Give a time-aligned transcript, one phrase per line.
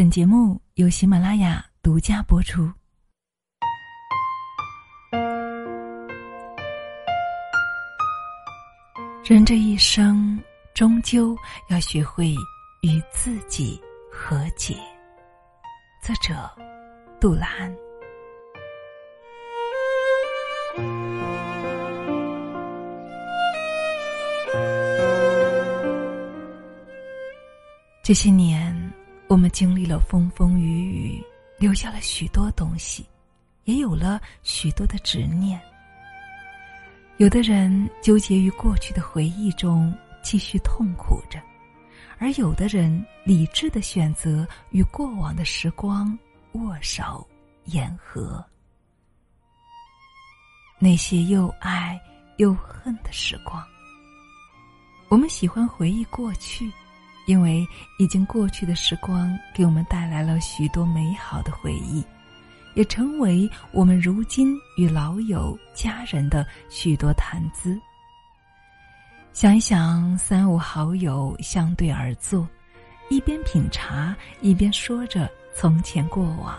[0.00, 2.62] 本节目由喜马拉雅独家播出。
[9.22, 10.42] 人这一生，
[10.72, 11.36] 终究
[11.68, 12.34] 要学会
[12.80, 13.78] 与自己
[14.10, 14.74] 和解。
[16.02, 16.50] 作者：
[17.20, 17.70] 杜兰。
[28.02, 28.74] 这些年，
[29.30, 31.24] 我们经历了风风雨雨，
[31.56, 33.06] 留下了许多东西，
[33.62, 35.60] 也有了许多的执念。
[37.18, 41.38] 有的人纠结于过去的回忆中，继续痛苦着；
[42.18, 46.18] 而有的人理智的选择与过往的时光
[46.54, 47.24] 握手
[47.66, 48.44] 言和。
[50.80, 51.96] 那些又爱
[52.38, 53.64] 又恨的时光，
[55.08, 56.68] 我们喜欢回忆过去。
[57.30, 57.64] 因为
[57.96, 62.02] 已经过去的时光给我们带来了许多美好的回忆，
[62.74, 67.80] 也成为我们如今与老友、家人的许多谈资。
[69.32, 72.44] 想一想，三五好友相对而坐，
[73.10, 76.58] 一边品茶，一边说着从前过往；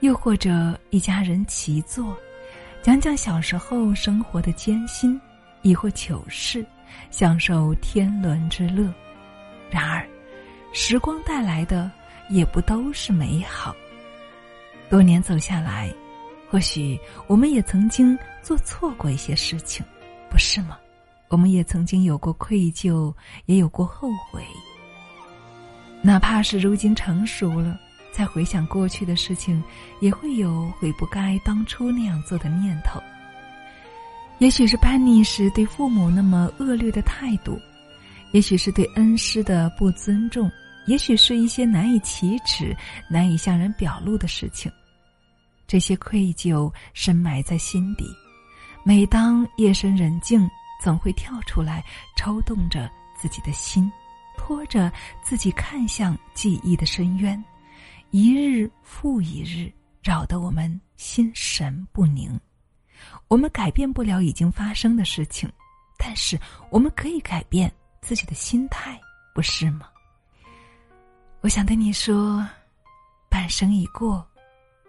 [0.00, 2.16] 又或者一家人齐坐，
[2.80, 5.20] 讲讲小时候生活的艰辛，
[5.60, 6.64] 亦或糗事，
[7.10, 8.90] 享受天伦之乐。
[9.70, 10.06] 然而，
[10.72, 11.90] 时光带来的
[12.28, 13.74] 也不都是美好。
[14.88, 15.92] 多年走下来，
[16.50, 19.84] 或许我们也曾经做错过一些事情，
[20.28, 20.76] 不是吗？
[21.28, 23.14] 我们也曾经有过愧疚，
[23.46, 24.42] 也有过后悔。
[26.02, 27.78] 哪怕是如今成熟了，
[28.10, 29.62] 再回想过去的事情，
[30.00, 33.00] 也会有悔不该当初那样做的念头。
[34.38, 37.60] 也许是叛逆时对父母那么恶劣的态度。
[38.32, 40.50] 也许是对恩师的不尊重，
[40.86, 42.76] 也许是一些难以启齿、
[43.08, 44.70] 难以向人表露的事情。
[45.66, 48.04] 这些愧疚深埋在心底，
[48.84, 50.48] 每当夜深人静，
[50.82, 51.84] 总会跳出来，
[52.16, 53.90] 抽动着自己的心，
[54.36, 54.92] 拖着
[55.22, 57.42] 自己看向记忆的深渊，
[58.10, 62.38] 一日复一日，扰得我们心神不宁。
[63.28, 65.48] 我们改变不了已经发生的事情，
[65.98, 66.38] 但是
[66.70, 67.72] 我们可以改变。
[68.00, 69.00] 自己的心态，
[69.34, 69.88] 不是吗？
[71.42, 72.46] 我想对你说，
[73.28, 74.26] 半生已过，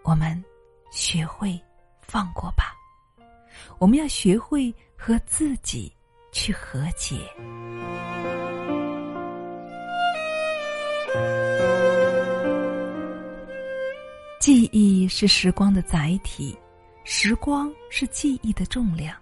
[0.02, 0.42] 我们
[0.90, 1.58] 学会
[2.00, 2.74] 放过吧。
[3.78, 5.92] 我们要学会和自己
[6.32, 7.16] 去和解。
[14.40, 16.58] 记忆是时光的载体，
[17.04, 19.16] 时光是记忆的重量。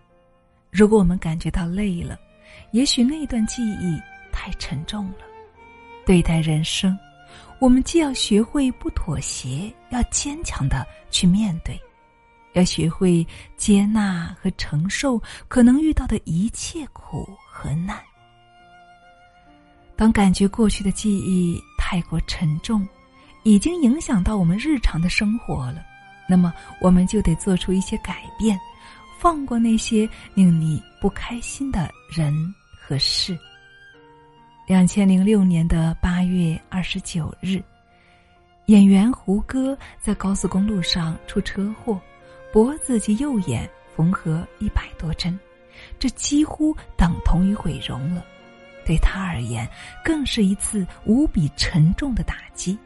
[0.70, 2.18] 如果我们感觉到累了，
[2.72, 4.00] 也许那段记忆
[4.32, 5.18] 太沉重了。
[6.06, 6.98] 对待人生，
[7.58, 11.78] 我们既要学会不妥协，要坚强的去面对，
[12.54, 17.98] 要学会接纳和承受可能遇到的一切苦和难。
[19.94, 22.88] 当感觉过去的记忆太过沉重，
[23.42, 25.82] 已经影响到我们日常的生活了，
[26.26, 28.58] 那么我们就得做出一些改变，
[29.20, 32.34] 放过那些令你不开心的人。
[32.82, 33.38] 和事。
[34.66, 37.62] 两千零六年的八月二十九日，
[38.66, 42.00] 演员胡歌在高速公路上出车祸，
[42.52, 45.38] 脖子及右眼缝合一百多针，
[46.00, 48.24] 这几乎等同于毁容了。
[48.84, 49.70] 对他而言，
[50.04, 52.76] 更是一次无比沉重的打击。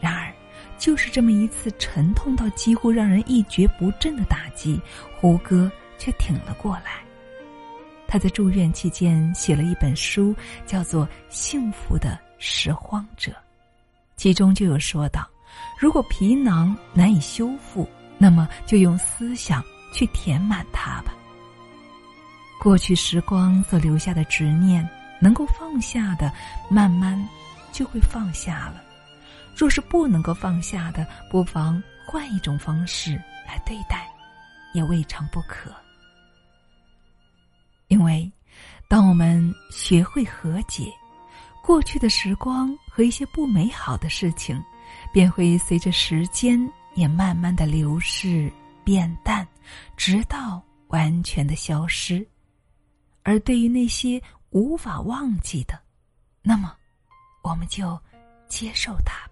[0.00, 0.34] 然而，
[0.80, 4.80] 就是这么一次沉痛到几乎让人一蹶不振的打击，
[5.14, 7.04] 胡歌却挺了过来。
[8.08, 10.34] 他在住院期间写了一本书，
[10.66, 13.30] 叫做《幸福的拾荒者》，
[14.16, 15.28] 其中就有说到：
[15.78, 17.86] 如果皮囊难以修复，
[18.16, 19.62] 那么就用思想
[19.92, 21.12] 去填满它吧。
[22.58, 24.88] 过去时光所留下的执念，
[25.20, 26.32] 能够放下的，
[26.70, 27.22] 慢慢
[27.70, 28.82] 就会放下了；
[29.60, 34.10] 若是不能够放下的，不妨换一种方式来对待，
[34.72, 35.70] 也未尝不可。
[37.88, 38.32] 因为，
[38.88, 40.90] 当我们学会和解，
[41.62, 44.58] 过去的时光和一些不美好的事情，
[45.12, 46.58] 便会随着时间
[46.94, 48.50] 也慢慢的流逝
[48.82, 49.46] 变淡，
[49.94, 52.26] 直到完全的消失。
[53.24, 54.18] 而对于那些
[54.52, 55.78] 无法忘记的，
[56.40, 56.74] 那么，
[57.42, 58.00] 我们就
[58.48, 59.28] 接受它。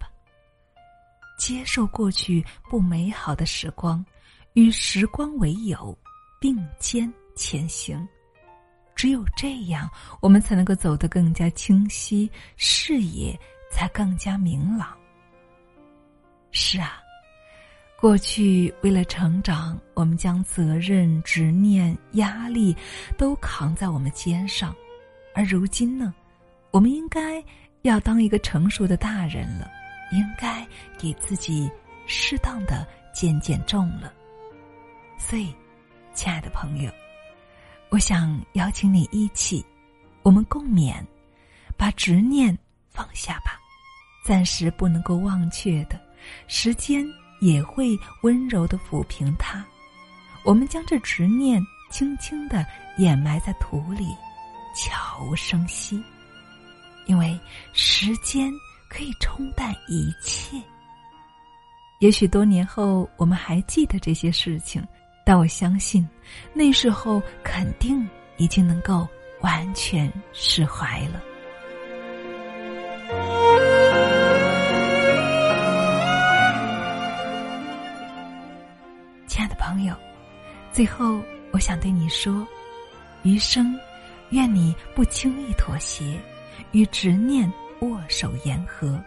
[1.39, 4.05] 接受过去不美好的时光，
[4.53, 5.97] 与时光为友，
[6.39, 8.07] 并肩前行。
[8.93, 9.89] 只有这样，
[10.21, 13.39] 我们才能够走得更加清晰，视野
[13.71, 14.89] 才更加明朗，
[16.51, 16.99] 是啊，
[17.97, 22.75] 过去为了成长，我们将责任、执念、压力
[23.17, 24.75] 都扛在我们肩上，
[25.33, 26.13] 而如今呢，
[26.71, 27.41] 我们应该
[27.83, 29.71] 要当一个成熟的大人了，
[30.11, 30.67] 应该
[30.97, 31.69] 给自己
[32.05, 34.13] 适当的减减重了。
[35.17, 35.53] 所以，
[36.13, 36.91] 亲爱的朋友，
[37.89, 39.65] 我想邀请你一起，
[40.23, 41.03] 我们共勉，
[41.77, 42.57] 把执念
[42.89, 43.59] 放下吧。
[44.25, 45.99] 暂时不能够忘却的，
[46.47, 47.05] 时间
[47.39, 49.65] 也会温柔的抚平它。
[50.43, 52.65] 我们将这执念轻轻的
[52.97, 54.05] 掩埋在土里，
[54.75, 56.01] 悄无声息。
[57.07, 57.37] 因为
[57.73, 58.51] 时间
[58.89, 60.57] 可以冲淡一切。
[61.99, 64.85] 也许多年后我们还记得这些事情，
[65.25, 66.07] 但我相信，
[66.53, 68.05] 那时候肯定
[68.37, 69.07] 已经能够
[69.41, 71.21] 完全释怀了。
[79.27, 79.93] 亲爱的朋友，
[80.71, 81.21] 最后
[81.51, 82.45] 我想对你说：
[83.23, 83.77] 余生，
[84.29, 86.17] 愿你不轻易妥协，
[86.71, 89.01] 与执念握手言和。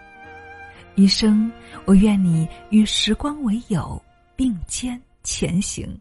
[0.94, 1.50] 余生，
[1.84, 4.02] 我愿你与时光为友，
[4.36, 5.98] 并肩前行。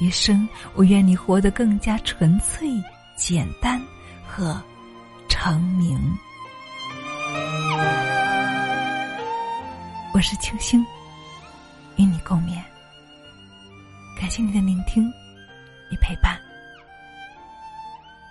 [0.00, 2.68] 余生，我愿你活得更加纯粹、
[3.16, 3.80] 简单
[4.26, 4.60] 和
[5.28, 5.98] 成名。
[10.12, 10.84] 我是清星，
[11.96, 12.60] 与你共勉。
[14.20, 15.08] 感谢你的聆听
[15.90, 16.36] 与陪伴，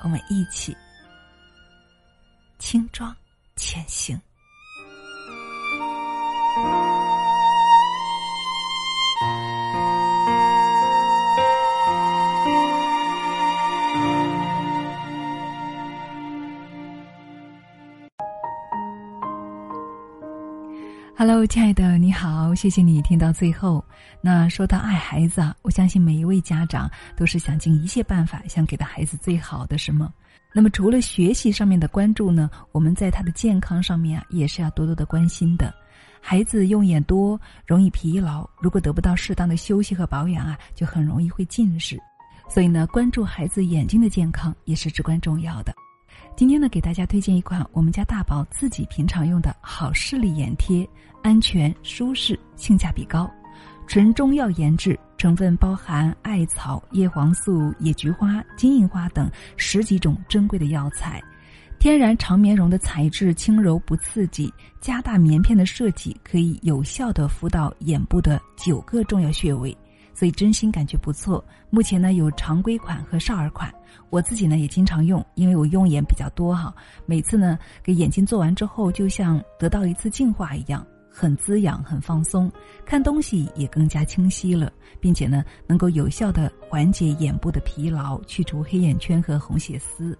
[0.02, 0.76] 我们一起
[2.58, 3.16] 轻装
[3.74, 4.22] 前行。
[21.16, 23.86] Hello，亲爱的，你好，谢谢你听到最后。
[24.20, 30.12] 那说到爱孩子啊，我相信每一位家长都是想尽一切办法，想给到孩子最好的什么。
[30.52, 35.72] 那么除了学习上面的关注呢，我们在他的健康上面啊，也是要多多的关心的。
[36.20, 41.96] 孩子用眼多，容易疲劳，如果得不到适当的休息和保养啊，就很容易会近视。
[42.50, 45.74] 所以呢，关注孩子眼睛的健康也是至关重要的。
[46.36, 50.88] 今天呢，给大家推荐一款我们家大宝自己平常用的好视力眼贴，
[51.22, 53.30] 安全、舒适、性价比高，
[53.86, 61.22] 纯中药研制，成分包含艾草、叶黄素、野菊花、金银花等十几种珍贵的药材，
[61.78, 64.52] 天然长棉绒的材质轻柔不刺激，
[64.82, 69.76] 加大棉片的设计可以有效的敷到眼部的九个重要穴位。
[70.14, 71.44] 所以真心感觉不错。
[71.70, 73.74] 目前呢有常规款和少儿款，
[74.10, 76.74] 我自己呢也经常用，因为我用眼比较多哈。
[77.06, 82.52] 每次呢给眼睛做完之后，就像得到一次净化一样，很滋养，很放松，
[82.86, 90.18] 看东西也更加清晰了，并且呢能够有效的缓解眼部的疲劳，去除黑眼圈和红血丝。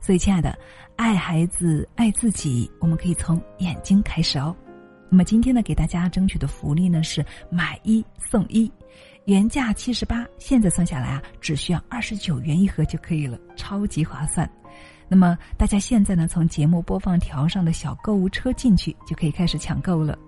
[0.00, 0.56] 所以亲爱的，
[0.96, 4.54] 爱孩子爱自己，我们可以从眼睛开始哦。
[5.08, 8.70] 那么今天呢给大家争取的福利呢是买一送一。
[9.24, 14.48] 原价七十八，现在算下来啊，只需要二十九元一盒就可以了，超级划算。
[15.08, 20.18] 那么大家现在呢，从节目播放条上的小购物车进去，就可以开始抢购了。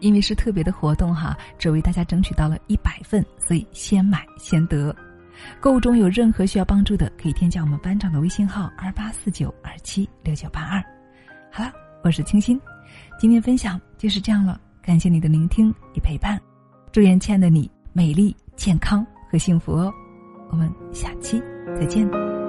[0.00, 4.94] 因为是特别的活动哈，只为大家争取到了一百份，所以先买先得。
[5.60, 10.82] 购物中有任何需要帮助的，可以添加我们班长的微信号二八四九二七六九八二。
[11.52, 11.72] 好了，
[12.02, 12.60] 我是清新，
[13.20, 16.40] 今天分享就是这样了，感谢你的聆听与陪伴，
[16.90, 17.70] 祝愿亲爱的你。
[17.92, 19.92] 美丽、健康和幸福哦！
[20.50, 21.42] 我们下期
[21.78, 22.41] 再见。